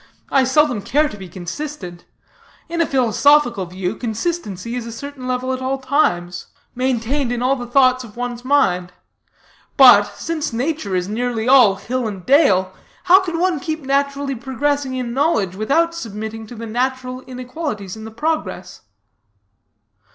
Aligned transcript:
I 0.31 0.45
seldom 0.45 0.81
care 0.81 1.07
to 1.07 1.15
be 1.15 1.29
consistent. 1.29 2.05
In 2.67 2.81
a 2.81 2.87
philosophical 2.87 3.67
view, 3.67 3.95
consistency 3.95 4.73
is 4.75 4.87
a 4.87 4.91
certain 4.91 5.27
level 5.27 5.53
at 5.53 5.61
all 5.61 5.77
times, 5.77 6.47
maintained 6.73 7.31
in 7.31 7.43
all 7.43 7.55
the 7.55 7.67
thoughts 7.67 8.03
of 8.03 8.17
one's 8.17 8.43
mind. 8.43 8.93
But, 9.77 10.07
since 10.17 10.51
nature 10.53 10.95
is 10.95 11.07
nearly 11.07 11.47
all 11.47 11.75
hill 11.75 12.07
and 12.07 12.25
dale, 12.25 12.73
how 13.03 13.19
can 13.19 13.37
one 13.39 13.59
keep 13.59 13.81
naturally 13.81 14.33
advancing 14.33 14.95
in 14.95 15.13
knowledge 15.13 15.55
without 15.55 15.93
submitting 15.93 16.47
to 16.47 16.55
the 16.55 16.65
natural 16.65 17.21
inequalities 17.27 17.95
in 17.95 18.03
the 18.03 18.09
progress? 18.09 18.81